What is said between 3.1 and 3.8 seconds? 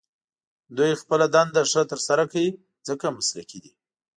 مسلکي دي.